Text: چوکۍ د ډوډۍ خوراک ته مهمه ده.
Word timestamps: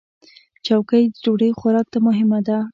چوکۍ 0.65 1.03
د 1.09 1.13
ډوډۍ 1.23 1.51
خوراک 1.59 1.87
ته 1.93 1.99
مهمه 2.07 2.39
ده. 2.47 2.57